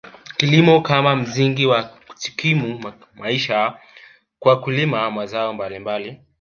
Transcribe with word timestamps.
Kilimo 0.37 0.81
kama 0.81 1.15
msingi 1.15 1.65
wa 1.65 1.83
kujikimu 1.83 2.91
kimaisha 3.13 3.79
kwa 4.39 4.59
kulima 4.61 5.11
mazao 5.11 5.53
mbalimbali 5.53 6.21